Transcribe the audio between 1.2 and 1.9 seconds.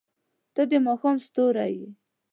ستوری یې.